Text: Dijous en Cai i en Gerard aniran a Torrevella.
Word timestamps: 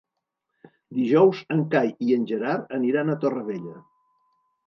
Dijous 0.99 1.41
en 1.57 1.59
Cai 1.75 1.91
i 2.07 2.17
en 2.17 2.25
Gerard 2.33 2.73
aniran 2.79 3.11
a 3.11 3.17
Torrevella. 3.27 3.77